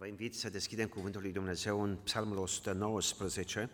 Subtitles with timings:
[0.00, 3.70] Vă invit să deschidem Cuvântul lui Dumnezeu în Psalmul 119.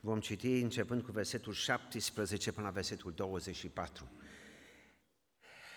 [0.00, 4.10] Vom citi începând cu versetul 17 până la versetul 24.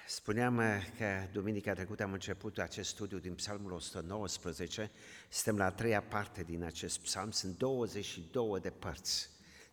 [0.08, 0.62] Spuneam
[0.98, 4.92] că duminica trecută am început acest studiu din Psalmul 119.
[5.30, 7.32] Suntem la a treia parte din acest psalm.
[7.32, 9.30] Sunt 22 de părți,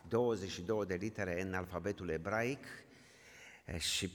[0.08, 2.64] 22 de litere în alfabetul ebraic
[3.78, 4.10] și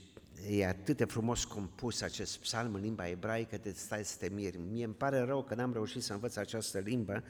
[0.48, 4.58] e atât de frumos compus acest psalm în limba ebraică, de stai să te miri.
[4.58, 7.22] Mie îmi pare rău că n-am reușit să învăț această limbă,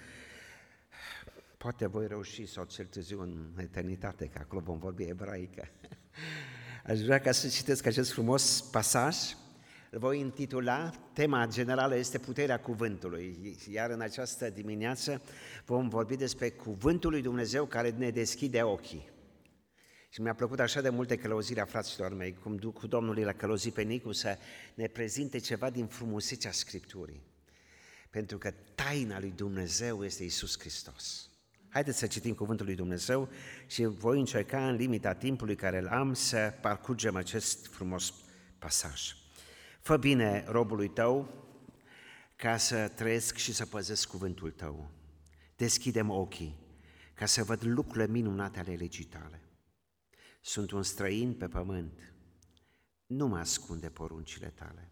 [1.57, 5.69] poate voi reuși sau cel târziu în eternitate, că acolo vom vorbi ebraică.
[6.87, 9.17] Aș vrea ca să citesc acest frumos pasaj,
[9.91, 15.23] îl voi intitula, tema generală este puterea cuvântului, iar în această dimineață
[15.65, 19.13] vom vorbi despre cuvântul lui Dumnezeu care ne deschide ochii.
[20.15, 23.83] Și mi-a plăcut așa de multe călăuzirea fraților mei, cum cu Domnul l-a călăuzit pe
[23.83, 24.39] Nicu să
[24.75, 27.23] ne prezinte ceva din frumusețea Scripturii.
[28.11, 31.31] Pentru că taina lui Dumnezeu este Isus Hristos.
[31.69, 33.29] Haideți să citim cuvântul lui Dumnezeu
[33.67, 38.15] și voi încerca în limita timpului care îl am să parcurgem acest frumos
[38.59, 39.17] pasaj.
[39.81, 41.29] Fă bine robului tău
[42.37, 44.91] ca să trăiesc și să păzesc cuvântul tău.
[45.57, 46.59] Deschidem ochii
[47.15, 49.44] ca să văd lucrurile minunate ale legii tale.
[50.47, 52.15] Sunt un străin pe pământ,
[53.07, 54.91] nu mă ascunde poruncile tale.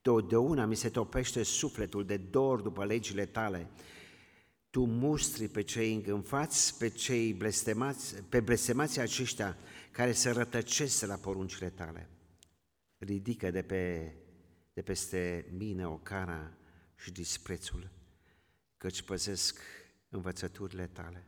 [0.00, 3.70] Totdeauna mi se topește sufletul de dor după legile tale.
[4.70, 9.56] Tu mustri pe cei îngânfați, pe cei blestemați, pe blestemații aceștia
[9.90, 12.08] care se rătăcesc la poruncile tale.
[12.98, 14.14] Ridică de, pe,
[14.72, 16.56] de peste mine o cara
[16.96, 17.90] și disprețul,
[18.76, 19.60] căci păzesc
[20.08, 21.26] învățăturile tale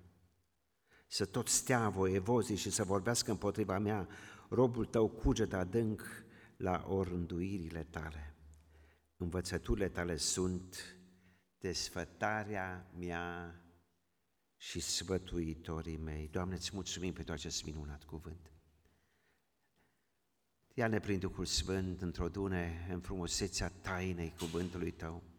[1.12, 4.08] să tot stea voievozii și să vorbească împotriva mea,
[4.48, 6.02] robul tău cuget adânc
[6.56, 8.34] la orânduirile tale.
[9.16, 10.96] Învățăturile tale sunt
[11.58, 13.54] desfătarea mea
[14.56, 16.28] și sfătuitorii mei.
[16.28, 18.52] Doamne, îți mulțumim pentru acest minunat cuvânt.
[20.74, 25.29] Ia-ne prin Duhul Sfânt, într-o dune în frumusețea tainei cuvântului Tău.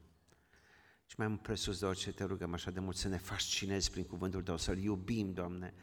[1.12, 4.44] Și mai presus de orice te rugăm așa de mult să ne fascinezi prin cuvântul
[4.44, 5.74] Tău, să-L iubim, Doamne,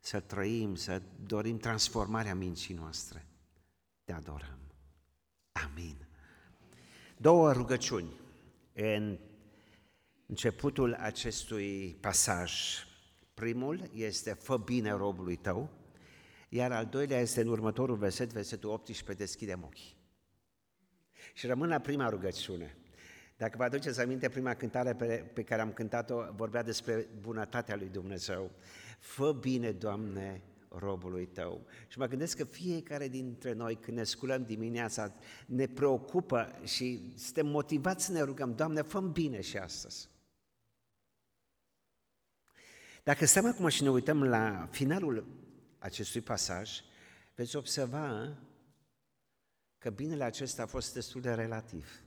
[0.00, 3.26] să trăim, să dorim transformarea minții noastre.
[4.04, 4.58] Te adorăm.
[5.52, 6.06] Amin.
[7.16, 8.20] Două rugăciuni
[8.72, 9.18] în
[10.26, 12.52] începutul acestui pasaj.
[13.34, 15.70] Primul este fă bine robului tău,
[16.48, 19.96] iar al doilea este în următorul verset, versetul 18, deschidem ochii.
[21.34, 22.76] Și rămân la prima rugăciune.
[23.42, 27.88] Dacă vă aduceți aminte, prima cântare pe, pe care am cântat-o vorbea despre bunătatea lui
[27.88, 28.50] Dumnezeu.
[28.98, 31.66] Fă bine, Doamne, robului tău.
[31.88, 35.14] Și mă gândesc că fiecare dintre noi, când ne sculăm dimineața,
[35.46, 40.08] ne preocupă și suntem motivați să ne rugăm, Doamne, fă bine și astăzi.
[43.02, 45.26] Dacă stăm acum și ne uităm la finalul
[45.78, 46.80] acestui pasaj,
[47.34, 48.36] veți observa
[49.78, 52.02] că binele acesta a fost destul de relativ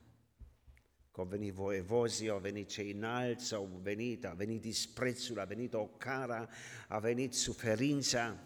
[1.16, 5.74] că au venit voievozii, au venit cei înalți, au venit, a venit disprețul, a venit
[5.74, 6.50] ocara,
[6.88, 8.38] a venit suferința.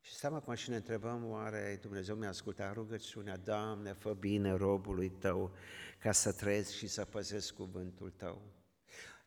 [0.00, 5.10] Și stăm acum și ne întrebăm, oare Dumnezeu mi-a ascultat rugăciunea, Doamne, fă bine robului
[5.10, 5.54] Tău
[5.98, 8.42] ca să trăiesc și să păzesc cuvântul Tău.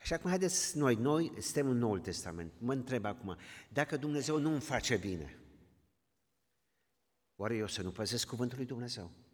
[0.01, 2.53] Și acum haideți noi, noi suntem în Noul Testament.
[2.57, 3.37] Mă întreb acum,
[3.69, 5.39] dacă Dumnezeu nu îmi face bine,
[7.35, 9.24] oare eu să nu păzesc cuvântul lui Dumnezeu?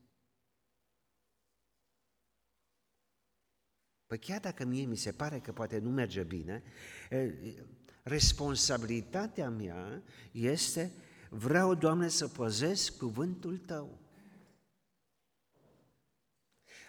[4.12, 6.64] Păi chiar dacă mie mi se pare că poate nu merge bine,
[8.04, 10.92] responsabilitatea mea este,
[11.30, 14.00] vreau, Doamne, să păzesc cuvântul Tău.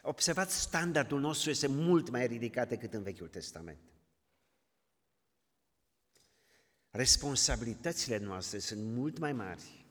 [0.03, 3.81] Observați, standardul nostru este mult mai ridicat decât în Vechiul Testament.
[6.91, 9.87] Responsabilitățile noastre sunt mult mai mari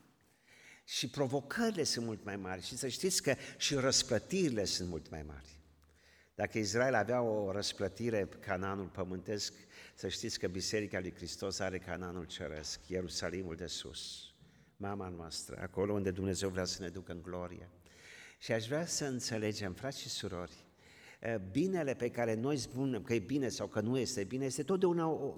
[0.83, 5.23] și provocările sunt mult mai mari și să știți că și răsplătirile sunt mult mai
[5.23, 5.60] mari.
[6.41, 9.53] Dacă Israel avea o răsplătire cananul pământesc,
[9.95, 14.33] să știți că Biserica lui Hristos are cananul ceresc, Ierusalimul de sus,
[14.77, 17.69] mama noastră, acolo unde Dumnezeu vrea să ne ducă în glorie.
[18.39, 20.65] Și aș vrea să înțelegem, frați și surori,
[21.51, 25.35] binele pe care noi spunem că e bine sau că nu este bine, este totdeauna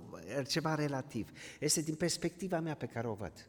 [0.48, 1.32] ceva relativ.
[1.60, 3.48] Este din perspectiva mea pe care o văd.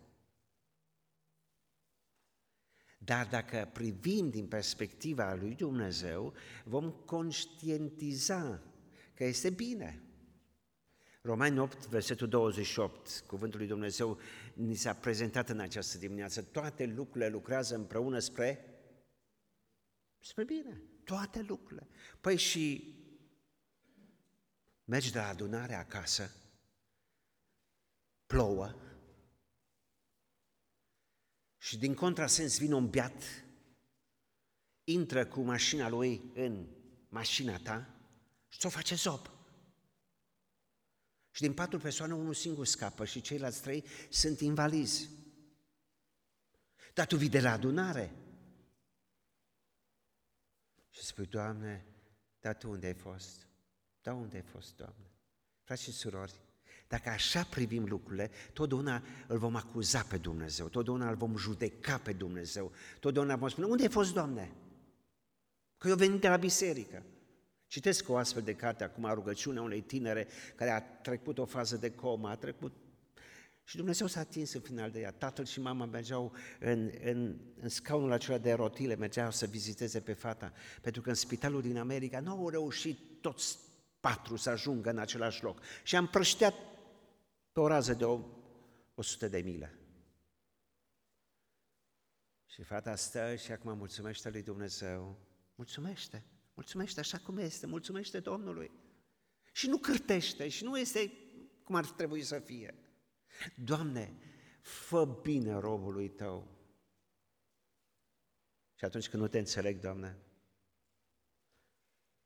[3.05, 6.35] Dar dacă privim din perspectiva lui Dumnezeu,
[6.65, 8.63] vom conștientiza
[9.15, 10.03] că este bine.
[11.23, 14.19] Romani 8, versetul 28, cuvântul lui Dumnezeu
[14.55, 16.43] ni s-a prezentat în această dimineață.
[16.43, 18.65] Toate lucrurile lucrează împreună spre,
[20.21, 20.83] spre bine.
[21.05, 21.89] toate lucrurile.
[22.21, 22.95] Păi și
[24.85, 26.31] mergi de la adunare acasă,
[28.27, 28.75] plouă,
[31.65, 33.23] și din contrasens vine un beat,
[34.85, 36.67] intră cu mașina lui în
[37.09, 37.95] mașina ta
[38.49, 39.31] și ți-o face zop.
[41.31, 45.09] Și din patru persoane, unul singur scapă și ceilalți trei sunt invalizi.
[46.95, 48.13] Dar tu vii de la adunare.
[50.91, 51.87] Și spui, Doamne,
[52.41, 53.49] dar tu unde ai fost?
[54.01, 55.11] Da, unde ai fost, Doamne?
[55.63, 56.41] Frați și surori,
[56.95, 62.13] dacă așa privim lucrurile, totdeauna îl vom acuza pe Dumnezeu, totdeauna îl vom judeca pe
[62.13, 64.53] Dumnezeu, totdeauna vom spune, unde ai fost, Doamne?
[65.79, 67.03] Că eu venit de la biserică.
[67.67, 71.91] Citesc o astfel de carte acum, rugăciunea unei tinere care a trecut o fază de
[71.91, 72.73] coma, a trecut
[73.65, 75.11] și Dumnezeu s-a atins în final de ea.
[75.11, 80.13] Tatăl și mama mergeau în, în, în scaunul acela de rotile, mergeau să viziteze pe
[80.13, 83.59] fata, pentru că în spitalul din America nu au reușit toți
[84.01, 85.61] patru să ajungă în același loc.
[85.83, 86.55] Și am prășteat
[87.55, 88.21] pe o rază de o,
[88.95, 89.79] 100 de mile.
[92.47, 95.19] Și fata stă și acum mulțumește lui Dumnezeu.
[95.55, 96.25] Mulțumește,
[96.55, 98.71] mulțumește așa cum este, mulțumește Domnului.
[99.53, 101.13] Și nu cârtește și nu este
[101.65, 102.75] cum ar trebui să fie.
[103.57, 104.19] Doamne,
[104.61, 106.49] fă bine robului Tău.
[108.75, 110.19] Și atunci când nu te înțeleg, Doamne,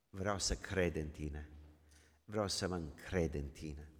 [0.09, 1.49] vreau să cred în Tine.
[2.25, 3.98] Vreau să mă încred în Tine.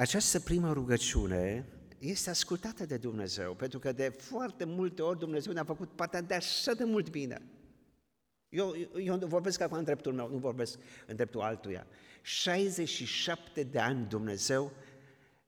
[0.00, 1.66] Această primă rugăciune
[1.98, 6.34] este ascultată de Dumnezeu, pentru că de foarte multe ori Dumnezeu ne-a făcut partea de
[6.34, 7.42] așa de mult bine.
[8.48, 11.86] Eu, eu nu vorbesc acum în dreptul meu, nu vorbesc în dreptul altuia.
[12.22, 14.72] 67 de ani Dumnezeu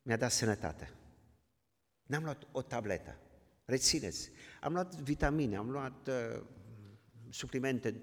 [0.03, 0.93] mi-a dat sănătate.
[2.07, 3.17] N-am luat o tabletă.
[3.65, 6.43] Rețineți, am luat vitamine, am luat uh,
[7.29, 8.03] suplimente,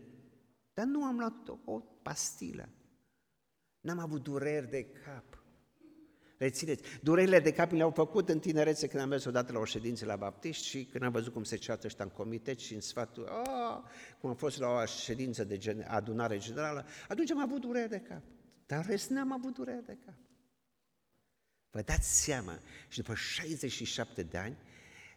[0.73, 2.69] dar nu am luat o, o pastilă.
[3.79, 5.38] N-am avut dureri de cap.
[6.39, 10.05] Rețineți, durerile de cap le-au făcut în tinerețe când am mers odată la o ședință
[10.05, 13.23] la baptiști și când am văzut cum se ceartă ăștia în comitet și în sfatul,
[13.23, 13.77] oh,
[14.19, 17.99] cum am fost la o ședință de gen, adunare generală, atunci am avut durere de
[17.99, 18.21] cap.
[18.65, 20.15] Dar în rest n-am avut durere de cap.
[21.69, 24.57] Vă dați seama, și după 67 de ani,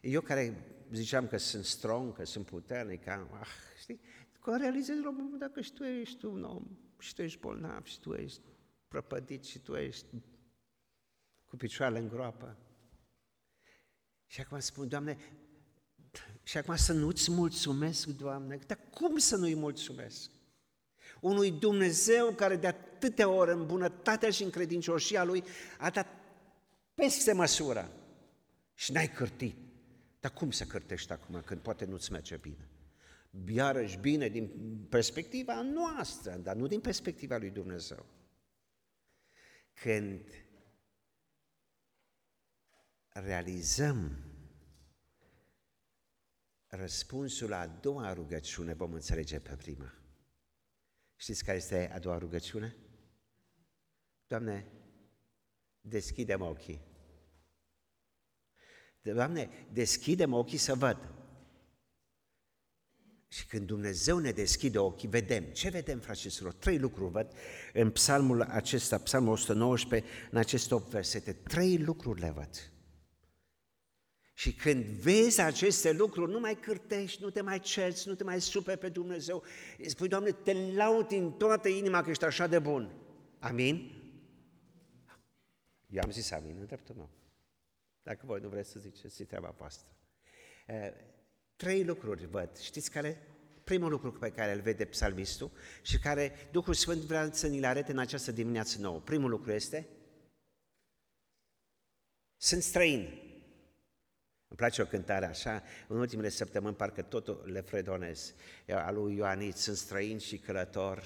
[0.00, 3.48] eu care ziceam că sunt strong, că sunt puternic, că, ah,
[3.80, 4.00] știi,
[4.40, 6.64] că realizez la un dacă și tu ești un om,
[6.98, 8.40] și tu ești bolnav, și tu ești
[8.88, 10.06] prăpădit, și tu ești
[11.52, 12.56] cu picioarele în groapă.
[14.26, 15.19] Și acum spun, Doamne,
[16.43, 20.31] și acum să nu-ți mulțumesc, Doamne, dar cum să nu-i mulțumesc?
[21.20, 25.44] Unui Dumnezeu care de atâtea ori în bunătatea și în credincioșia Lui
[25.78, 26.06] a dat
[26.94, 27.93] peste măsură
[28.75, 29.56] și n-ai cârtit.
[30.20, 32.69] Dar cum să cârtești acum când poate nu-ți merge bine?
[33.46, 34.50] Iarăși bine din
[34.88, 38.06] perspectiva noastră, dar nu din perspectiva lui Dumnezeu.
[39.72, 40.41] Când
[43.12, 44.16] realizăm
[46.66, 49.94] răspunsul la a doua rugăciune, vom înțelege pe prima.
[51.16, 52.76] Știți care este a doua rugăciune?
[54.26, 54.66] Doamne,
[55.80, 56.80] deschidem ochii.
[59.02, 61.14] Doamne, deschidem ochii să văd.
[63.28, 65.44] Și când Dumnezeu ne deschide ochii, vedem.
[65.44, 66.52] Ce vedem, fraților?
[66.52, 67.32] Trei lucruri văd
[67.72, 71.32] în psalmul acesta, psalmul 119, în aceste 8 versete.
[71.32, 72.72] Trei lucruri le văd.
[74.43, 78.41] Și când vezi aceste lucruri, nu mai cârtești, nu te mai cerți, nu te mai
[78.41, 79.43] supe pe Dumnezeu.
[79.79, 82.93] Îi spui, Doamne, te laud din toată inima că ești așa de bun.
[83.39, 83.93] Amin?
[85.89, 87.11] Eu am zis amin în dreptul meu.
[88.03, 89.89] Dacă voi nu vreți să ziceți, e treaba voastră.
[91.56, 92.58] Trei lucruri văd.
[92.58, 93.27] Știți care?
[93.65, 95.51] Primul lucru pe care îl vede psalmistul
[95.82, 99.01] și care Duhul Sfânt vrea să ni-l arate în această dimineață nouă.
[99.01, 99.89] Primul lucru este
[102.37, 103.31] sunt străin.
[104.52, 108.34] Îmi place o cântare așa, în ultimele săptămâni parcă totul le fredonez.
[108.68, 111.04] A lui Ioanit, sunt străin și călător,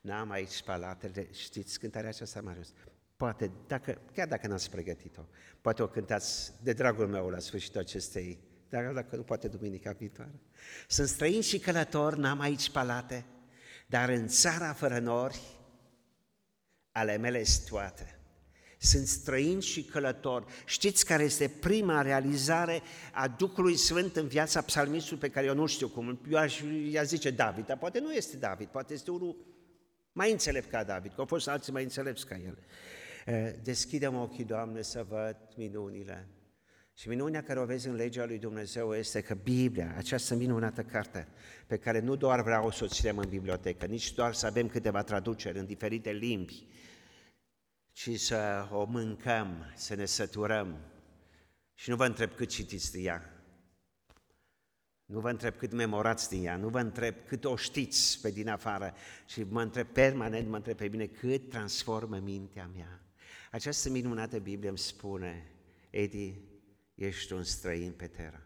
[0.00, 2.72] n-am aici palatele, știți cântarea aceasta, Marius?
[3.16, 5.22] Poate, dacă, chiar dacă n-ați pregătit-o,
[5.60, 8.38] poate o cântați de dragul meu la sfârșitul acestei,
[8.68, 10.40] dar dacă nu, poate duminica viitoare.
[10.88, 13.24] Sunt străin și călător, n-am aici palate,
[13.86, 15.40] dar în țara fără nori,
[16.92, 18.19] ale mele toate
[18.82, 20.44] sunt străini și călători.
[20.64, 22.82] Știți care este prima realizare
[23.12, 27.00] a Duhului Sfânt în viața psalmistului pe care eu nu știu cum, eu aș i
[27.04, 29.36] zice David, dar poate nu este David, poate este unul
[30.12, 32.58] mai înțelept ca David, că au fost alții mai înțelepți ca el.
[33.62, 36.28] Deschidem ochii, Doamne, să văd minunile
[36.94, 41.28] Și minunea care o vezi în legea lui Dumnezeu este că Biblia, această minunată carte,
[41.66, 45.02] pe care nu doar vreau să o ținem în bibliotecă, nici doar să avem câteva
[45.02, 46.66] traduceri în diferite limbi,
[48.00, 50.78] ci să o mâncăm, să ne săturăm.
[51.74, 53.44] Și nu vă întreb cât citiți de ea,
[55.04, 58.48] nu vă întreb cât memorați din ea, nu vă întreb cât o știți pe din
[58.48, 58.94] afară,
[59.26, 63.02] și mă întreb permanent, mă întreb pe mine cât transformă mintea mea.
[63.50, 65.52] Această minunată Biblie îmi spune,
[65.90, 66.40] Edi,
[66.94, 68.42] ești un străin pe terra.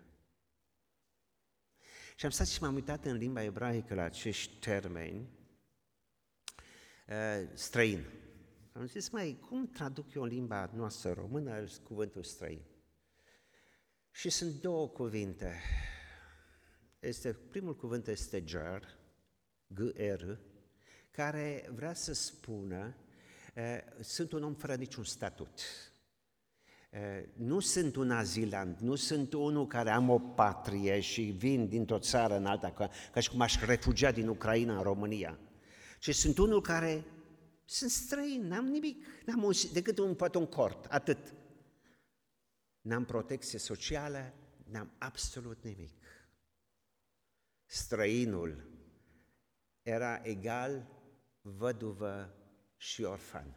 [2.16, 5.28] Și am stat și m-am uitat în limba ebraică la acești termeni,
[7.08, 8.04] uh, străin.
[8.76, 12.60] Am zis, mai, cum traduc eu în limba noastră română cuvântul străin?
[14.10, 15.60] Și sunt două cuvinte.
[17.00, 18.98] Este, primul cuvânt este ger,
[19.66, 20.38] G-R,
[21.10, 22.96] care vrea să spună,
[23.56, 25.60] uh, sunt un om fără niciun statut
[27.32, 32.36] nu sunt un azilant, nu sunt unul care am o patrie și vin dintr-o țară
[32.36, 35.38] în alta, ca, ca și cum aș refugia din Ucraina în România,
[35.98, 37.04] ci sunt unul care
[37.64, 41.34] sunt străin, n-am nimic, n-am un, decât un, poate un cort, atât.
[42.80, 46.02] N-am protecție socială, n-am absolut nimic.
[47.64, 48.72] Străinul
[49.82, 50.88] era egal
[51.40, 52.34] văduvă
[52.76, 53.56] și orfan.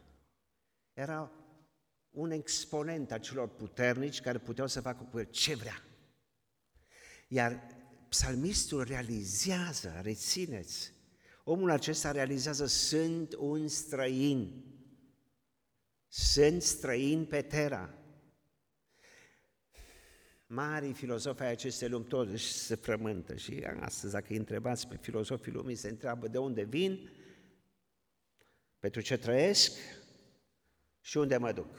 [0.93, 1.31] Era
[2.09, 5.83] un exponent a celor puternici care puteau să facă cu el ce vrea.
[7.27, 7.75] Iar
[8.09, 10.93] psalmistul realizează, rețineți,
[11.49, 14.63] omul acesta realizează, sunt un străin,
[16.07, 17.93] sunt străin pe terra.
[20.47, 25.51] Marii filozofi ai acestei lumi toți se frământă și astăzi, dacă îi întrebați pe filozofii
[25.51, 27.09] lumii, se întreabă de unde vin,
[28.79, 29.71] pentru ce trăiesc
[31.01, 31.75] și unde mă duc.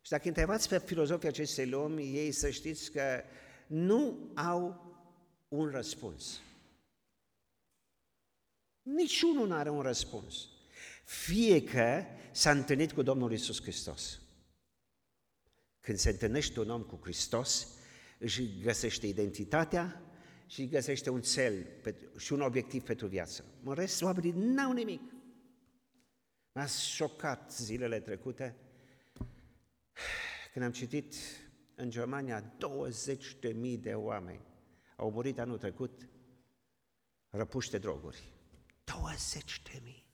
[0.00, 3.22] Și dacă întrebați pe filozofii acestei lumi, ei să știți că
[3.66, 4.86] nu au
[5.48, 6.40] un răspuns.
[8.94, 10.48] Niciunul nu are un răspuns.
[11.04, 14.20] Fie că s-a întâlnit cu Domnul Isus Hristos.
[15.80, 17.68] Când se întâlnește un om cu Hristos,
[18.18, 20.02] își găsește identitatea
[20.46, 21.66] și își găsește un cel
[22.16, 23.44] și un obiectiv pentru viață.
[23.64, 25.12] În rest, oamenii n-au nimic.
[26.52, 28.56] M-a șocat zilele trecute
[30.52, 31.14] când am citit
[31.74, 32.56] în Germania
[33.42, 34.46] 20.000 de oameni
[34.96, 36.08] au murit anul trecut
[37.30, 38.37] răpuși de droguri.
[38.98, 40.06] 20.000!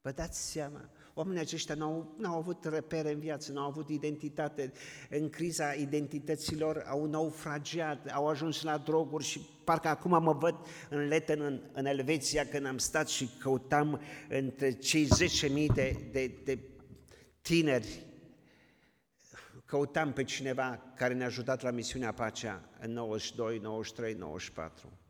[0.00, 0.90] Vă dați seama?
[1.14, 4.72] Oamenii aceștia n-au, n-au avut repere în viață, n-au avut identitate.
[5.10, 10.54] În criza identităților au naufragiat, au ajuns la droguri și parcă acum mă văd
[10.90, 15.08] în Leten, în, în Elveția, când am stat și căutam între cei
[15.68, 16.58] 10.000 de, de, de
[17.40, 18.06] tineri
[19.64, 25.03] căutam pe cineva care ne-a ajutat la misiunea Pacea în 92, 93, 94.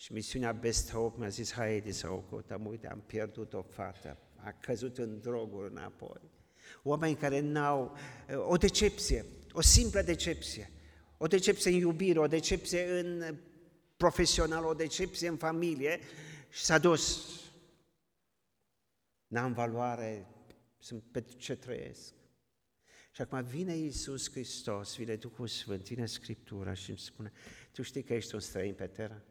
[0.00, 3.62] Și misiunea Best Hope mi-a zis, hai Edi să o căutăm, uite, am pierdut o
[3.62, 6.20] fată, a căzut în droguri înapoi.
[6.82, 7.96] Oameni care n-au
[8.46, 10.70] o decepție, o simplă decepție,
[11.16, 13.38] o decepție în iubire, o decepție în
[13.96, 16.00] profesional, o decepție în familie
[16.48, 17.26] și s-a dus.
[19.26, 20.26] N-am valoare,
[20.78, 22.14] sunt pe ce trăiesc.
[23.10, 27.32] Și acum vine Iisus Hristos, vine Duhul Sfânt, vine Scriptura și îmi spune,
[27.72, 29.22] tu știi că ești un străin pe terra?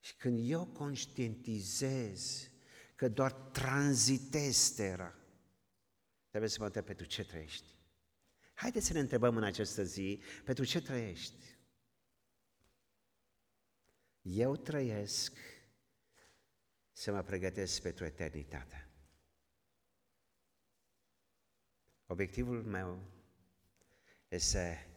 [0.00, 2.50] Și când eu conștientizez
[2.94, 5.14] că doar tranzitez terra,
[6.28, 7.66] trebuie să mă întreb pentru ce trăiești.
[8.54, 11.58] Haideți să ne întrebăm în această zi, pentru ce trăiești?
[14.22, 15.36] Eu trăiesc
[16.92, 18.88] să mă pregătesc pentru eternitate.
[22.06, 23.02] Obiectivul meu
[24.28, 24.88] este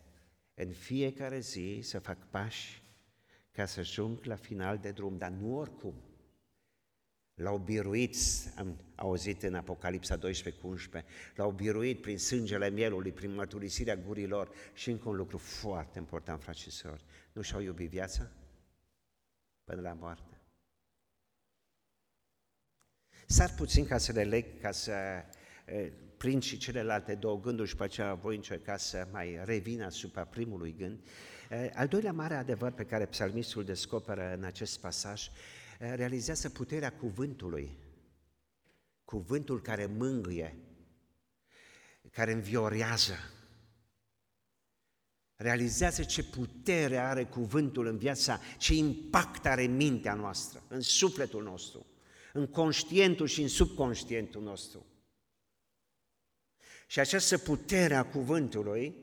[0.53, 2.82] în fiecare zi să fac pași
[3.53, 5.93] ca să ajung la final de drum, dar nu oricum.
[7.33, 8.15] L-au biruit,
[8.55, 14.49] am auzit în Apocalipsa 12 cu 11, l-au biruit prin sângele mielului, prin mărturisirea gurilor
[14.73, 18.31] și încă un lucru foarte important, frați și sorori, nu și-au iubit viața
[19.63, 20.41] până la moarte.
[23.25, 24.93] S-ar puțin ca să le leg, ca să
[26.23, 30.75] prind și celelalte două gânduri și pe aceea voi încerca să mai revin asupra primului
[30.77, 30.99] gând.
[31.73, 35.29] Al doilea mare adevăr pe care psalmistul descoperă în acest pasaj
[35.79, 37.77] realizează puterea cuvântului.
[39.05, 40.57] Cuvântul care mângâie,
[42.11, 43.13] care înviorează.
[45.35, 51.85] Realizează ce putere are cuvântul în viața, ce impact are mintea noastră, în sufletul nostru,
[52.33, 54.85] în conștientul și în subconștientul nostru.
[56.93, 58.95] Și această putere a cuvântului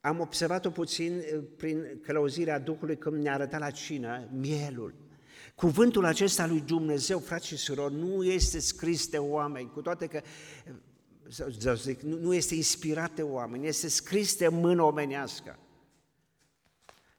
[0.00, 4.94] am observat-o puțin eh, prin călăuzirea Duhului când ne-a arătat la cină mielul.
[5.54, 10.20] Cuvântul acesta lui Dumnezeu, frați și surori, nu este scris de oameni, cu toate că
[11.28, 15.58] să zic, nu este inspirat de oameni, este scris de mână omenească.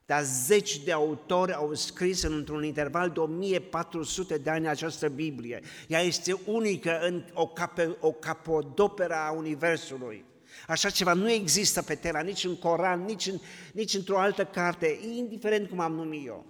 [0.08, 5.60] Dar zeci de autori au scris într-un interval de 1400 de ani această Biblie.
[5.88, 10.24] Ea este unică în o, cape, o capodoperă a Universului.
[10.66, 13.38] Așa ceva nu există pe Terra, nici în Coran, nici, în,
[13.72, 16.46] nici într-o altă carte, indiferent cum am numit eu.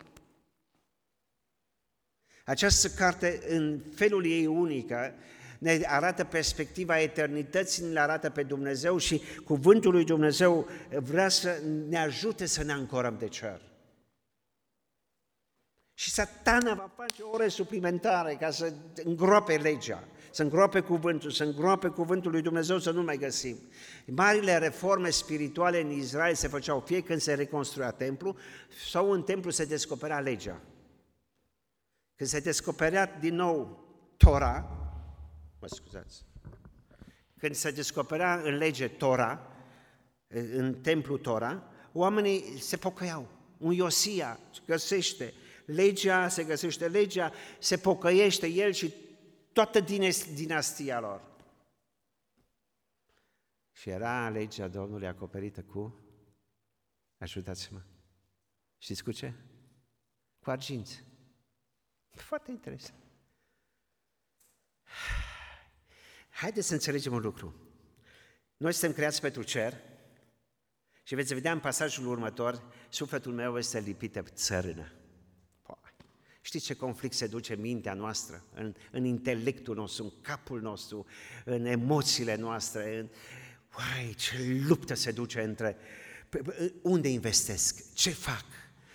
[2.44, 5.14] Această carte, în felul ei unică,
[5.58, 11.98] ne arată perspectiva eternității, ne arată pe Dumnezeu și cuvântul lui Dumnezeu vrea să ne
[11.98, 13.60] ajute să ne ancorăm de cer.
[15.94, 18.72] Și satana va face ore suplimentare ca să
[19.04, 23.56] îngroape legea, să îngroape cuvântul, să îngroape cuvântul lui Dumnezeu să nu mai găsim.
[24.06, 28.36] Marile reforme spirituale în Israel se făceau fie când se reconstruia templu
[28.90, 30.60] sau în templu se descoperea legea.
[32.16, 33.86] Când se descoperea din nou
[34.16, 34.68] Tora,
[35.58, 36.24] mă scuzați,
[37.38, 39.52] când se descoperea în lege Tora,
[40.28, 41.62] în templu Tora,
[41.92, 43.28] oamenii se pocăiau.
[43.58, 45.34] Un Iosia găsește
[45.64, 48.94] legea, se găsește legea, se pocăiește el și
[49.52, 49.80] toată
[50.34, 51.22] dinastia lor.
[53.72, 56.00] Și era legea Domnului acoperită cu,
[57.18, 57.82] ajutați-mă,
[58.78, 59.32] știți cu ce?
[60.40, 61.04] Cu arginți.
[62.10, 62.98] Foarte interesant.
[66.38, 67.54] Haideți să înțelegem un lucru.
[68.56, 69.74] Noi suntem creați pentru cer
[71.02, 74.92] și veți vedea în pasajul următor, sufletul meu este lipit de țărână.
[76.40, 81.06] Știți ce conflict se duce în mintea noastră, în, în intelectul nostru, în capul nostru,
[81.44, 83.08] în emoțiile noastre, în...
[83.78, 85.76] Uai, ce luptă se duce între
[86.82, 88.44] unde investesc, ce fac,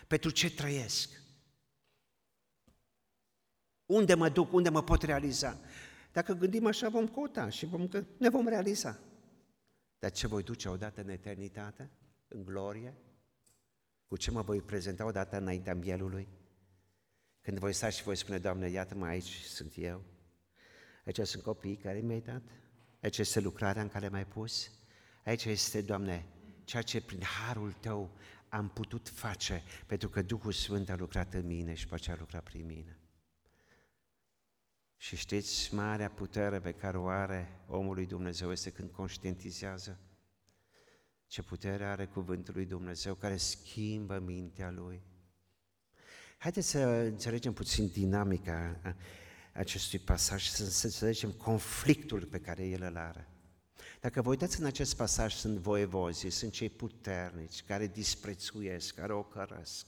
[0.07, 1.09] pentru ce trăiesc,
[3.85, 5.59] unde mă duc, unde mă pot realiza.
[6.13, 8.99] Dacă gândim așa, vom căuta și vom, ne vom realiza.
[9.99, 11.89] Dar ce voi duce odată în eternitate,
[12.27, 12.93] în glorie?
[14.07, 16.27] Cu ce mă voi prezenta odată înaintea mielului?
[17.41, 20.03] Când voi sta și voi spune, Doamne, iată-mă aici, sunt eu.
[21.05, 22.41] Aici sunt copiii care mi-ai dat.
[23.01, 24.71] Aici este lucrarea în care m-ai pus.
[25.25, 26.25] Aici este, Doamne,
[26.63, 28.17] ceea ce prin harul Tău
[28.49, 32.43] am putut face, pentru că Duhul Sfânt a lucrat în mine și pe a lucrat
[32.43, 32.97] prin mine.
[35.03, 39.99] Și știți, marea putere pe care o are omul lui Dumnezeu este când conștientizează
[41.27, 45.01] ce putere are cuvântul lui Dumnezeu care schimbă mintea lui.
[46.37, 48.79] Haideți să înțelegem puțin dinamica
[49.53, 53.27] acestui pasaj, să înțelegem conflictul pe care el îl are.
[53.99, 59.23] Dacă vă uitați în acest pasaj, sunt voievozii, sunt cei puternici, care disprețuiesc, care o
[59.23, 59.87] cărăsc.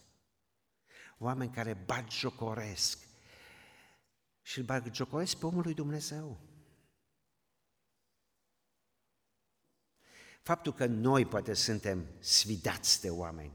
[1.18, 3.05] Oameni care bagiocoresc,
[4.46, 6.40] și îl bagiocoresc pe omul lui Dumnezeu.
[10.42, 13.54] Faptul că noi poate suntem sfidați de oameni,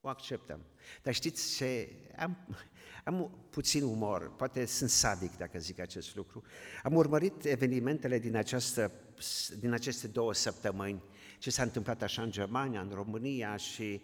[0.00, 0.60] o acceptăm.
[1.02, 1.88] Dar știți ce?
[2.16, 2.46] Am,
[3.04, 6.44] am puțin umor, poate sunt sadic dacă zic acest lucru.
[6.82, 8.92] Am urmărit evenimentele din, această,
[9.58, 11.02] din aceste două săptămâni,
[11.38, 14.02] ce s-a întâmplat așa în Germania, în România și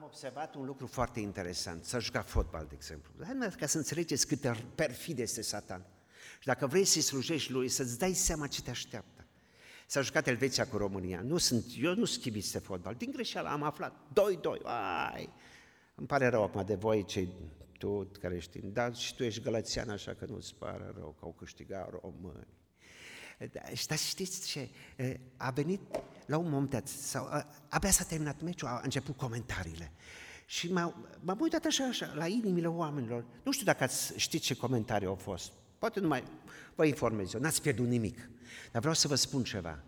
[0.00, 3.12] am observat un lucru foarte interesant, să juca fotbal, de exemplu.
[3.58, 5.86] Ca să înțelegeți cât de perfid este Satan.
[6.38, 9.26] Și dacă vrei să-i slujești lui, să-ți dai seama ce te așteaptă.
[9.86, 11.20] S-a jucat Elveția cu România.
[11.20, 12.94] Nu sunt, eu nu sunt de fotbal.
[12.94, 13.92] Din greșeală am aflat.
[13.92, 14.62] 2-2.
[15.12, 15.28] Ai!
[15.94, 17.28] Îmi pare rău acum de voi, cei
[17.78, 18.60] tu care știi.
[18.60, 22.46] Dar și tu ești gălățean, așa că nu-ți pare rău că au câștigat români.
[23.86, 24.68] Dar știți ce?
[25.36, 25.80] A venit
[26.26, 27.28] la un moment dat, sau
[27.68, 29.92] abia s-a terminat meciul, a început comentariile.
[30.46, 33.24] Și m-am uitat așa, așa, la inimile oamenilor.
[33.42, 35.52] Nu știu dacă ați știți ce comentarii au fost.
[35.78, 36.24] Poate nu mai
[36.74, 38.30] vă informez eu, n-ați pierdut nimic.
[38.72, 39.84] Dar vreau să vă spun ceva.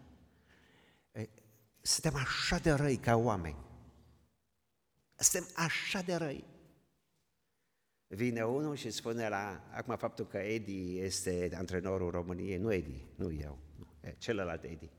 [1.80, 3.56] Suntem așa de răi ca oameni.
[5.14, 6.44] Suntem așa de răi.
[8.14, 13.32] Vine unul și spune la, acum faptul că Edi este antrenorul României, nu Edi, nu
[13.32, 13.58] eu,
[14.18, 14.90] celălalt Edi,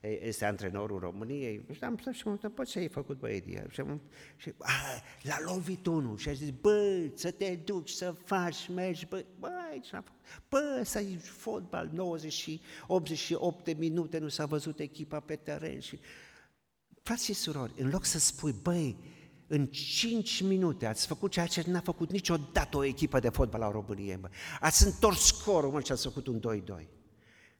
[0.00, 3.58] este antrenorul României, și am spus și mă întrebat, ce ai făcut, bă, Edi?
[3.70, 4.00] Și, am,
[4.36, 4.72] și a,
[5.22, 9.50] l-a lovit unul și a zis, bă, să te duci, să faci, mergi, bă, bă,
[9.70, 10.20] aici n-a făcut.
[10.48, 15.80] Bă, să ai fotbal, 90 și 88 de minute, nu s-a văzut echipa pe teren
[15.80, 15.98] și...
[17.02, 18.96] Frați și surori, în loc să spui, băi,
[19.48, 23.70] în 5 minute ați făcut ceea ce n-a făcut niciodată o echipă de fotbal la
[23.70, 24.28] România, bă.
[24.60, 26.86] Ați întors scorul, mă, ce ați făcut un 2-2.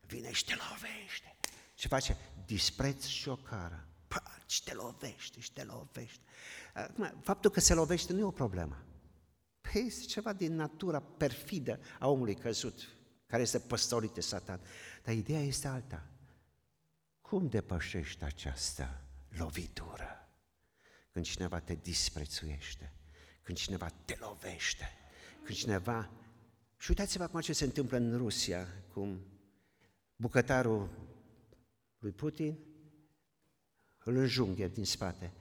[0.07, 1.37] vine și te lovește.
[1.75, 2.17] Ce face?
[2.47, 3.89] Dispreț și o cară.
[4.47, 6.21] Și te lovește, și te lovește.
[6.75, 8.85] Acum, faptul că se lovește nu e o problemă.
[9.61, 12.89] Păi este ceva din natura perfidă a omului căzut,
[13.27, 14.61] care este păstorit de satan.
[15.03, 16.07] Dar ideea este alta.
[17.21, 20.18] Cum depășești această lovitură?
[21.19, 22.93] Când cineva te disprețuiește,
[23.43, 24.89] când cineva te lovește,
[25.45, 26.11] când cineva...
[26.77, 29.21] Și uitați-vă acum ce se întâmplă în Rusia, cum
[30.17, 30.91] bucătarul
[31.99, 32.59] lui Putin
[34.05, 35.33] îl înjunghe din spate.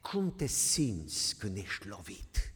[0.00, 2.54] Cum te simți când ești lovit?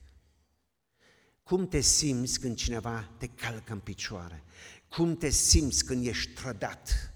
[1.42, 4.42] Cum te simți când cineva te calcă în picioare?
[4.88, 7.12] Cum te simți când ești trădat?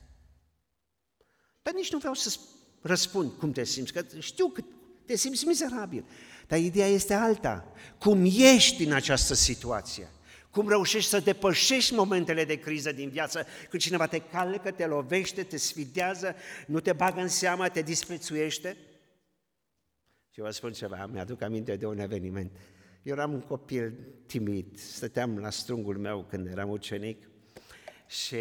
[1.62, 2.38] Dar nici nu vreau să
[2.80, 4.64] răspund cum te simți, că știu că
[5.06, 6.04] te simți mizerabil.
[6.46, 7.72] Dar ideea este alta.
[7.98, 10.08] Cum ești în această situație?
[10.50, 15.42] Cum reușești să depășești momentele de criză din viață, când cineva te calcă, te lovește,
[15.42, 16.34] te sfidează,
[16.66, 18.76] nu te bagă în seamă, te disprețuiește?
[20.30, 22.50] Și vă spun ceva, mi-aduc aminte de un eveniment.
[23.02, 23.92] Eu eram un copil
[24.26, 27.28] timid, stăteam la strungul meu când eram ucenic
[28.06, 28.36] și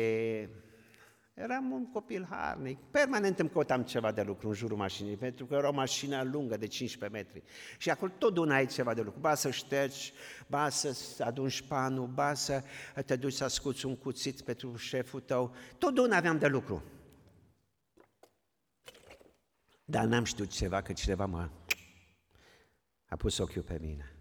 [1.36, 5.54] Eram un copil harnic, permanent îmi căutam ceva de lucru în jurul mașinii, pentru că
[5.54, 7.44] era o mașină lungă de 15 metri.
[7.78, 10.14] Și acolo tot ai ceva de lucru, ba să ștergi,
[10.48, 12.64] ba să adunci panul, ba să
[13.06, 16.84] te duci să ascuți un cuțit pentru șeful tău, tot una aveam de lucru.
[19.86, 21.50] Dar n-am știut ceva, că cineva mă
[23.06, 24.16] a pus ochiul pe mine.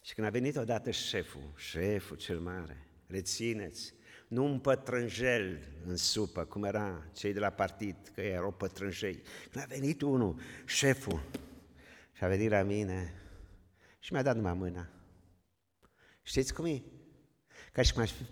[0.00, 3.94] Și când a venit odată șeful, șeful cel mare, rețineți,
[4.30, 9.22] nu un pătrânjel în supă, cum era cei de la partid, că erau pătrânjei.
[9.50, 11.22] Când a venit unul, șeful,
[12.12, 13.14] și a venit la mine
[13.98, 14.88] și mi-a dat numai mâna.
[16.22, 16.82] Știți cum e?
[17.72, 18.24] Ca și cum aș fi,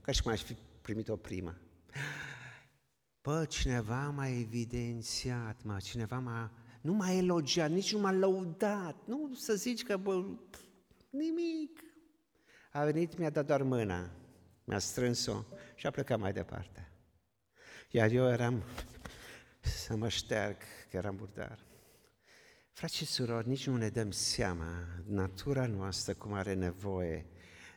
[0.00, 1.56] ca și cum aș fi primit o primă.
[3.22, 9.34] Bă, cineva m-a evidențiat, mă, cineva m-a, nu m-a elogiat, nici nu m-a lăudat, nu
[9.34, 10.24] să zici că, bă,
[11.10, 11.82] nimic.
[12.70, 14.10] A venit, mi-a dat doar mâna
[14.64, 15.44] mi-a strâns-o
[15.74, 16.90] și a plecat mai departe.
[17.90, 18.62] Iar eu eram
[19.60, 20.56] să mă șterg,
[20.90, 21.58] că eram murdar.
[22.72, 27.26] Frați și surori, nici nu ne dăm seama natura noastră cum are nevoie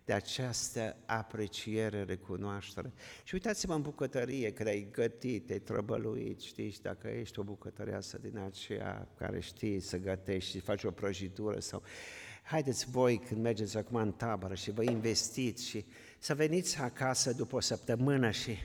[0.06, 2.94] de această apreciere, recunoaștere.
[3.24, 8.18] Și uitați-vă în bucătărie, când ai gătit, ai trăbăluit, știți, și dacă ești o bucătăreasă
[8.18, 11.84] din aceea care știi să gătești și faci o prăjitură sau...
[12.44, 15.86] Haideți voi când mergeți acum în tabără și vă investiți și
[16.26, 18.58] să veniți acasă după o săptămână și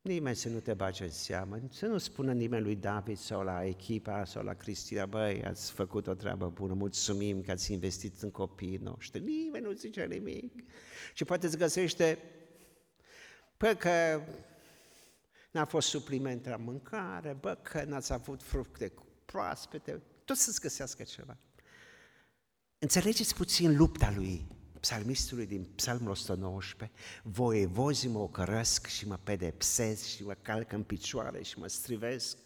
[0.00, 3.64] nimeni să nu te bage în seamă, să nu spună nimeni lui David sau la
[3.64, 8.30] echipa sau la Cristina, băi, ați făcut o treabă bună, mulțumim că ați investit în
[8.30, 9.22] copiii noștri.
[9.22, 10.52] Nimeni nu zice nimic.
[11.14, 12.18] Și poate îți găsește,
[13.56, 14.20] bă, că
[15.50, 18.92] n-a fost supliment la mâncare, bă, că n-ați avut fructe
[19.24, 21.36] proaspete, tot să-ți găsească ceva.
[22.78, 30.24] Înțelegeți puțin lupta lui psalmistului din psalmul 119, voievozii mă ocărăsc și mă pedepsesc și
[30.24, 32.36] mă calcă în picioare și mă strivesc.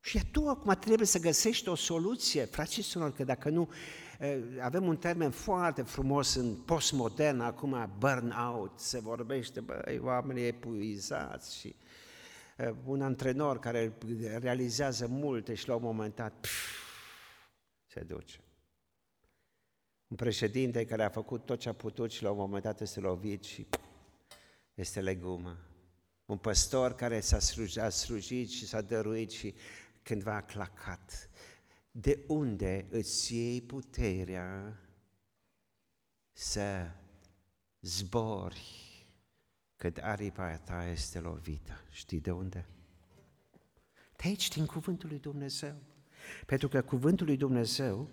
[0.00, 3.70] Și tu acum trebuie să găsești o soluție, frații și că dacă nu,
[4.60, 11.76] avem un termen foarte frumos în postmodern, acum burnout, se vorbește, băi, oamenii epuizați și
[12.84, 13.98] un antrenor care
[14.38, 16.78] realizează multe și la un moment dat pf,
[17.86, 18.40] se duce.
[20.08, 23.00] Un președinte care a făcut tot ce a putut și la un moment dat este
[23.00, 23.66] lovit și
[24.74, 25.56] este legumă.
[26.26, 29.54] Un păstor care s-a slujit, a slujit și s-a dăruit și
[30.02, 31.30] cândva a clacat.
[31.90, 34.78] De unde îți iei puterea
[36.32, 36.90] să
[37.80, 38.88] zbori
[39.76, 41.84] când aripa ta este lovită?
[41.90, 42.66] Știi de unde?
[44.16, 45.74] De aici, din Cuvântul lui Dumnezeu.
[46.46, 48.10] Pentru că Cuvântul lui Dumnezeu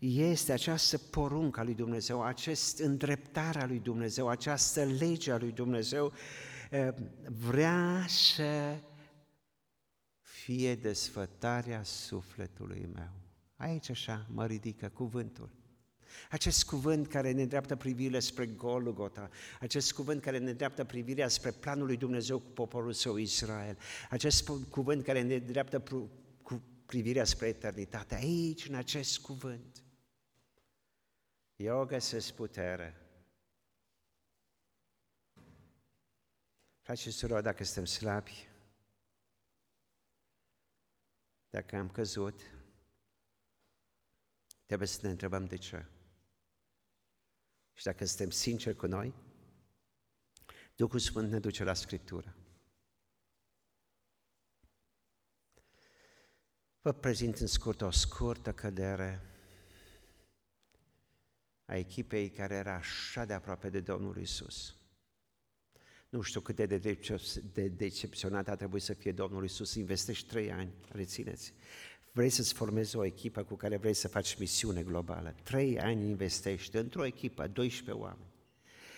[0.00, 6.12] este această poruncă a lui Dumnezeu, acest îndreptarea lui Dumnezeu, această lege a lui Dumnezeu,
[6.70, 6.88] eh,
[7.26, 8.76] vrea să
[10.20, 13.12] fie desfătarea sufletului meu.
[13.56, 15.50] Aici așa mă ridică cuvântul.
[16.30, 21.50] Acest cuvânt care ne dreaptă privirea spre Golgota, acest cuvânt care ne dreaptă privirea spre
[21.50, 23.78] planul lui Dumnezeu cu poporul său Israel,
[24.10, 25.82] acest cuvânt care ne dreaptă
[26.42, 29.82] cu privirea spre eternitate, aici, în acest cuvânt.
[31.60, 32.96] Eu găsesc putere.
[36.80, 38.48] Frați și surori, dacă suntem slabi,
[41.50, 42.40] dacă am căzut,
[44.66, 45.86] trebuie să ne întrebăm de ce.
[47.72, 49.14] Și dacă suntem sinceri cu noi,
[50.76, 52.36] Duhul Sfânt ne duce la Scriptură.
[56.80, 59.29] Vă prezint în scurt o scurtă cădere
[61.70, 64.74] a echipei care era așa de aproape de Domnul Isus.
[66.08, 66.66] Nu știu cât de,
[67.52, 69.74] de decepționat a trebuit să fie Domnul Isus.
[69.74, 71.54] Investești trei ani, rețineți.
[72.12, 75.34] Vrei să-ți formezi o echipă cu care vrei să faci misiune globală.
[75.42, 78.28] Trei ani investești într-o echipă, 12 oameni.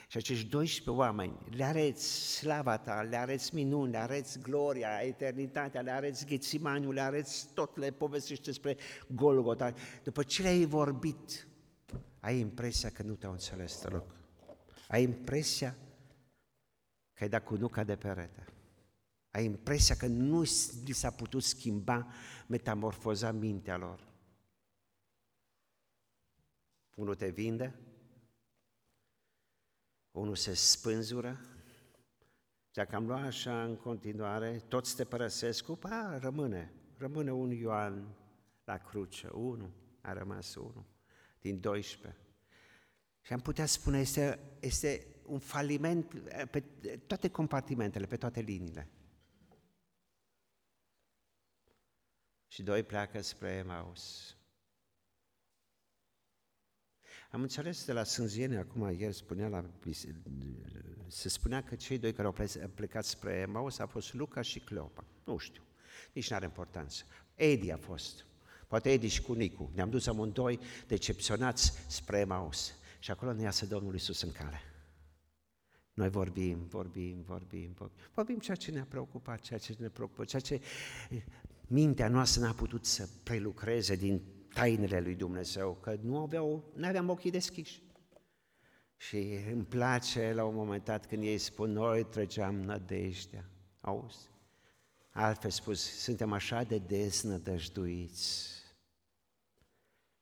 [0.09, 5.81] Și acești 12 oameni le areți slava ta, le areți minuni, le areți gloria, eternitatea,
[5.81, 8.77] le areți ghețimaniul, le areți tot, le povestești despre
[9.09, 9.75] Golgota.
[10.03, 11.47] După ce le-ai vorbit,
[12.23, 14.15] ai impresia că nu te-au înțeles deloc.
[14.89, 15.77] Ai impresia
[17.13, 18.47] că ai dat cu nuca de perete.
[19.31, 20.41] Ai impresia că nu
[20.85, 22.07] li s-a putut schimba,
[22.47, 24.09] metamorfoza mintea lor.
[26.95, 27.75] Unul te vinde,
[30.11, 31.41] unul se spânzură,
[32.73, 38.17] dacă am luat așa în continuare, toți te părăsesc, pa, rămâne, rămâne un Ioan
[38.65, 40.92] la cruce, unul, a rămas unul,
[41.43, 42.21] din 12.
[43.21, 46.15] Și am putea spune, este, este un faliment
[46.51, 46.61] pe
[47.07, 48.89] toate compartimentele, pe toate liniile.
[52.47, 54.37] Și doi pleacă spre Emaus.
[57.31, 59.71] Am înțeles de la Sânziene, acum ieri spunea la,
[61.07, 65.05] se spunea că cei doi care au plecat spre Emaus a fost Luca și Cleopa.
[65.25, 65.63] Nu știu,
[66.13, 67.05] nici nu are importanță.
[67.35, 68.27] Edi a fost,
[68.73, 69.71] poate Edi și cu Nicu.
[69.75, 72.75] Ne-am dus amândoi decepționați spre Emaus.
[72.99, 74.61] Și acolo ne iasă Domnul Iisus în cale.
[75.95, 80.43] Noi vorbim, vorbim, vorbim, vorbim, vorbim ceea ce ne-a preocupat, ceea ce ne preocupă, ceea
[80.43, 80.61] ce
[81.67, 84.23] mintea noastră n-a putut să prelucreze din
[84.55, 87.83] tainele lui Dumnezeu, că nu aveau, nu aveam ochii deschiși.
[88.97, 93.51] Și îmi place la un moment dat când ei spun, noi treceam nădejdea.
[93.81, 94.31] Auzi?
[95.11, 98.61] Altfel spus, suntem așa de deznădăjduiți.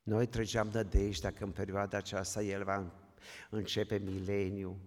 [0.02, 2.92] Noi treceam nădejdea că în perioada aceasta El va
[3.50, 4.78] începe mileniu.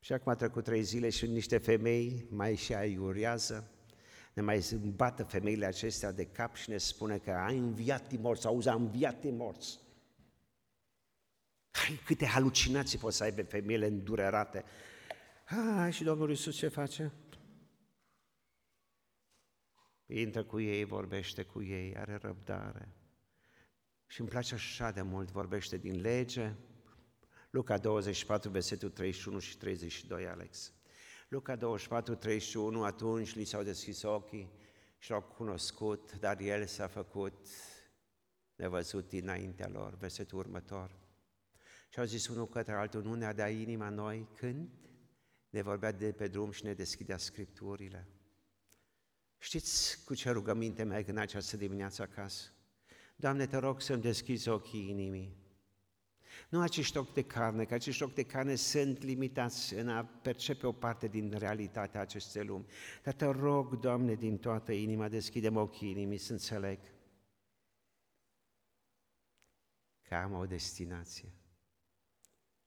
[0.00, 3.72] Și acum a trecut trei zile și niște femei mai și aiurează
[4.32, 4.64] ne mai
[4.96, 8.74] bată femeile acestea de cap și ne spune că a înviat din morți, auzi, a
[8.74, 9.80] înviat din morți.
[11.70, 14.64] Hai, câte halucinații pot să aibă femeile îndurerate.
[15.44, 17.12] Ah, și Domnul Iisus ce face?
[20.06, 22.88] Intră cu ei, vorbește cu ei, are răbdare.
[24.12, 26.54] Și îmi place așa de mult, vorbește din lege.
[27.50, 30.72] Luca 24, versetul 31 și 32, Alex.
[31.28, 34.52] Luca 24, 31, atunci li s-au deschis ochii
[34.98, 37.46] și l-au cunoscut, dar el s-a făcut
[38.54, 39.94] nevăzut dinaintea lor.
[39.94, 40.96] Versetul următor.
[41.88, 44.68] Și au zis unul către altul, nu ne-a dat inima noi când
[45.50, 48.08] ne vorbea de pe drum și ne deschidea Scripturile.
[49.38, 52.52] Știți cu ce rugăminte merg în această dimineață acasă?
[53.16, 55.42] Doamne, te rog să-mi deschizi ochii inimii,
[56.52, 60.66] nu acești ochi de carne, că acești ochi de carne sunt limitați în a percepe
[60.66, 62.66] o parte din realitatea acestei lumi.
[63.02, 66.78] Dar te rog, Doamne, din toată inima, deschidem ochii inimii să înțeleg
[70.02, 71.32] că am o destinație,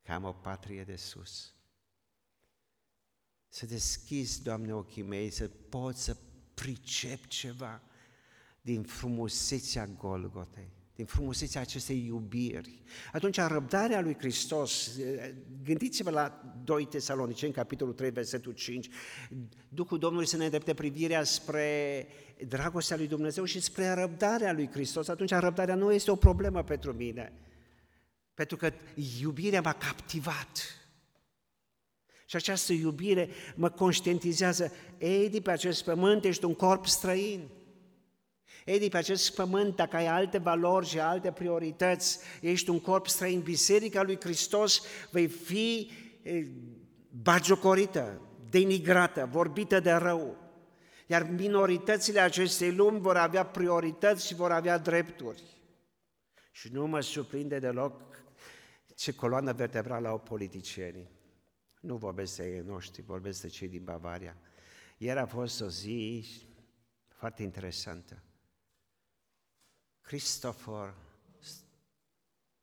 [0.01, 1.53] că am o patrie de sus.
[3.47, 6.17] Să deschizi, Doamne, ochii mei, să pot să
[6.53, 7.81] pricep ceva
[8.65, 12.81] din frumusețea Golgotei din frumusețea acestei iubiri.
[13.11, 14.99] Atunci răbdarea lui Hristos,
[15.63, 18.89] gândiți-vă la 2 Tesaloniceni, capitolul 3, versetul 5,
[19.69, 22.07] Duhul Domnului să ne îndrepte privirea spre
[22.47, 25.07] dragostea lui Dumnezeu și spre răbdarea lui Hristos.
[25.07, 27.33] Atunci răbdarea nu este o problemă pentru mine,
[28.33, 28.71] pentru că
[29.21, 30.79] iubirea m-a captivat.
[32.25, 37.49] Și această iubire mă conștientizează, ei, de pe acest pământ ești un corp străin.
[38.65, 43.39] Ei, pe acest pământ, dacă ai alte valori și alte priorități, ești un corp străin,
[43.39, 45.91] Biserica lui Hristos, vei fi
[47.09, 50.37] bagiocorită, denigrată, vorbită de rău.
[51.07, 55.43] Iar minoritățile acestei lumi vor avea priorități și vor avea drepturi.
[56.51, 58.23] Și nu mă surprinde deloc
[58.95, 61.09] ce coloană vertebrală au politicienii.
[61.79, 64.37] Nu vorbesc de ei noștri, vorbesc de cei din Bavaria.
[64.97, 66.25] Ieri a fost o zi
[67.07, 68.24] foarte interesantă.
[70.05, 70.93] Christopher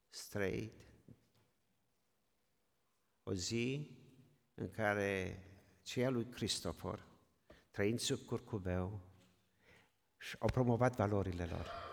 [0.08, 0.72] Strait,
[3.22, 3.90] o zi
[4.54, 5.42] în care
[5.82, 7.06] cei lui Christopher,
[7.70, 9.00] trăind sub curcubeu,
[10.38, 11.91] au promovat valorile lor.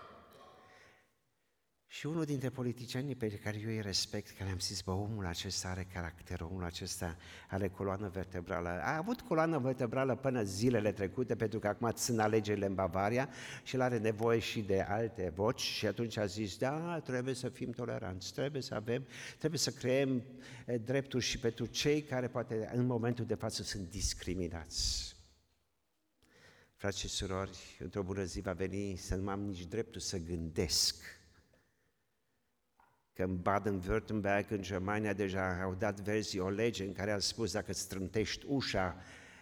[1.91, 5.69] Și unul dintre politicianii pe care eu îi respect, care am zis, bă, omul acesta
[5.69, 7.17] are caracter, omul acesta
[7.49, 8.69] are coloană vertebrală.
[8.69, 13.29] A avut coloană vertebrală până zilele trecute, pentru că acum sunt alegerile în Bavaria
[13.63, 17.49] și el are nevoie și de alte voci și atunci a zis, da, trebuie să
[17.49, 19.05] fim toleranți, trebuie să avem,
[19.37, 20.23] trebuie să creăm
[20.65, 25.15] eh, drepturi și pentru cei care poate în momentul de față sunt discriminați.
[26.75, 31.18] Frați și surori, într-o bună zi va veni să nu am nici dreptul să gândesc
[33.19, 37.51] că în Baden-Württemberg, în Germania, deja au dat verzi o lege în care a spus
[37.51, 38.95] dacă strântești ușa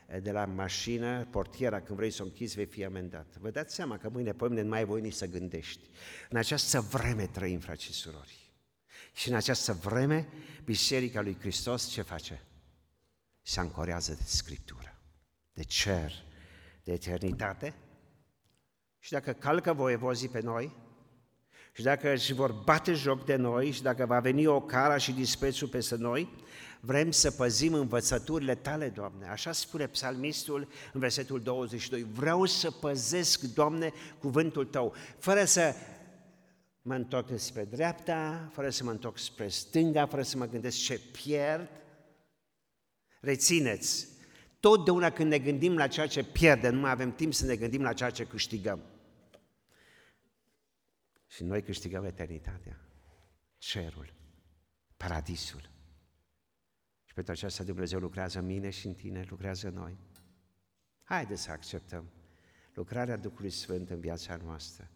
[0.08, 3.38] eh, de la mașină, portiera, când vrei să o închizi, vei fi amendat.
[3.40, 5.90] Vă dați seama că mâine, pămâine, nu mai voi nici să gândești.
[6.30, 8.52] În această vreme trăim, frați și surori.
[9.14, 10.28] Și în această vreme,
[10.64, 12.42] Biserica lui Hristos ce face?
[13.42, 15.02] Se ancorează de Scriptură,
[15.54, 16.12] de cer,
[16.84, 17.74] de eternitate.
[19.00, 20.86] Și dacă calcă voievozii pe noi,
[21.78, 25.12] și dacă își vor bate joc de noi și dacă va veni o cara și
[25.12, 26.30] disprețul peste noi,
[26.80, 29.28] vrem să păzim învățăturile tale, Doamne.
[29.28, 32.06] Așa spune psalmistul în versetul 22.
[32.14, 35.76] Vreau să păzesc, Doamne, cuvântul Tău, fără să
[36.82, 41.02] mă întorc spre dreapta, fără să mă întorc spre stânga, fără să mă gândesc ce
[41.12, 41.70] pierd.
[43.20, 44.08] Rețineți,
[44.60, 47.82] totdeauna când ne gândim la ceea ce pierdem, nu mai avem timp să ne gândim
[47.82, 48.80] la ceea ce câștigăm.
[51.28, 52.82] Și noi câștigăm eternitatea,
[53.58, 54.14] cerul,
[54.98, 55.70] paradisul.
[57.04, 59.98] Și pentru aceasta Dumnezeu lucrează în mine și în tine, lucrează în noi.
[61.04, 62.12] Haideți să acceptăm
[62.74, 64.90] lucrarea Duhului Sfânt în viața noastră.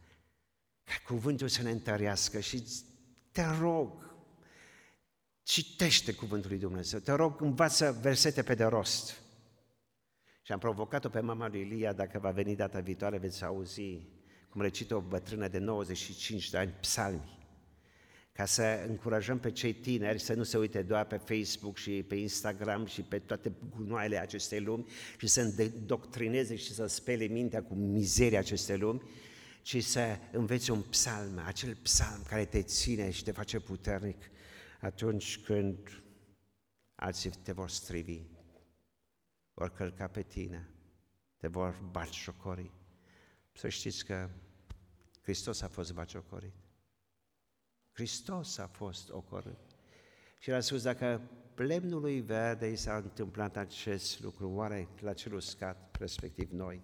[0.84, 2.64] Ca cuvântul să ne întărească și
[3.32, 4.16] te rog,
[5.44, 9.22] citește cuvântul lui Dumnezeu, te rog, învață versete pe de rost.
[10.42, 14.08] Și am provocat-o pe mama lui Ilia, dacă va veni data viitoare, veți auzi
[14.52, 17.40] cum recită o bătrână de 95 de ani, psalmi,
[18.32, 22.16] ca să încurajăm pe cei tineri să nu se uite doar pe Facebook și pe
[22.16, 24.86] Instagram și pe toate gunoaiele acestei lumi
[25.18, 29.02] și să îndoctrineze și să spele mintea cu mizeria acestei lumi,
[29.62, 34.30] ci să înveți un psalm, acel psalm care te ține și te face puternic
[34.82, 36.04] atunci când
[36.96, 38.22] alții te vor strivi,
[39.54, 40.70] vor călca pe tine,
[41.38, 42.81] te vor bat șocorii.
[43.52, 44.30] Să știți că
[45.22, 46.54] Hristos a fost baciocorit.
[47.92, 49.60] Hristos a fost ocorât.
[50.38, 51.22] Și el a spus, dacă
[51.56, 56.82] lemnului verde i s-a întâmplat acest lucru, oare la cel uscat, respectiv noi,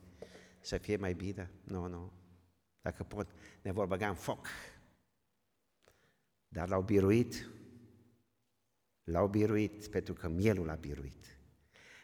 [0.62, 1.51] să fie mai bine?
[1.63, 2.12] Nu, nu.
[2.82, 3.27] Dacă pot,
[3.62, 4.47] ne vor băga în foc.
[6.47, 7.49] Dar l-au biruit,
[9.03, 11.39] l-au biruit pentru că mielul l-a biruit.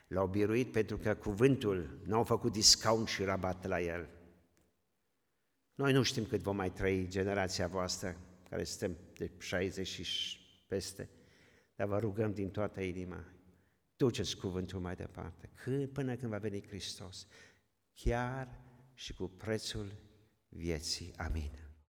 [0.07, 4.09] L-au biruit pentru că cuvântul nu au făcut discount și rabat la el.
[5.83, 8.17] Noi nu știm cât vom mai trăi generația voastră,
[8.49, 11.09] care suntem de 60 și peste,
[11.75, 13.25] dar vă rugăm din toată inima,
[13.95, 17.27] duceți cuvântul mai departe, când, până când va veni Hristos,
[17.93, 18.59] chiar
[18.93, 19.91] și cu prețul
[20.49, 21.13] vieții.
[21.17, 21.62] Amin.